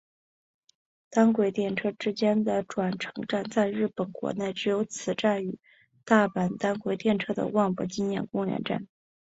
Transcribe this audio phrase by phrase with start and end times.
[1.11, 5.59] 单轨电车之间的转乘站在日本国内只有此站与
[6.05, 8.87] 大阪单轨电车的万博纪念公园站。